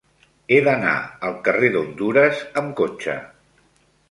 He 0.53 0.57
d'anar 0.67 0.93
al 1.29 1.37
carrer 1.49 1.69
d'Hondures 1.77 2.43
amb 2.63 2.75
cotxe. 2.81 3.19